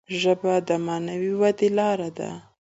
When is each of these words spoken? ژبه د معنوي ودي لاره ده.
ژبه 0.21 0.53
د 0.67 0.69
معنوي 0.85 1.33
ودي 1.41 1.69
لاره 1.77 2.09
ده. 2.17 2.31